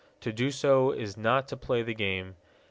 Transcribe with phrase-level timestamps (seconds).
[0.21, 2.35] To do so is not to play the game.